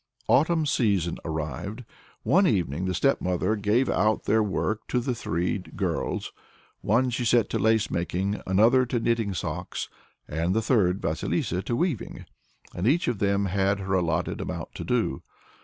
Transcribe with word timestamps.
The 0.27 0.33
autumn 0.33 0.65
season 0.65 1.19
arrived. 1.23 1.83
One 2.23 2.47
evening 2.47 2.85
the 2.85 2.95
stepmother 2.95 3.55
gave 3.55 3.87
out 3.87 4.23
their 4.23 4.41
work 4.41 4.87
to 4.87 4.99
the 4.99 5.13
three 5.13 5.59
girls; 5.59 6.31
one 6.81 7.11
she 7.11 7.23
set 7.23 7.51
to 7.51 7.59
lace 7.59 7.91
making, 7.91 8.41
another 8.47 8.83
to 8.87 8.99
knitting 8.99 9.35
socks, 9.35 9.89
and 10.27 10.55
the 10.55 10.61
third, 10.63 11.03
Vasilissa, 11.03 11.61
to 11.61 11.75
weaving; 11.75 12.25
and 12.73 12.87
each 12.87 13.07
of 13.07 13.19
them 13.19 13.45
had 13.45 13.77
her 13.81 13.93
allotted 13.93 14.41
amount 14.41 14.73
to 14.73 14.83
do. 14.83 15.21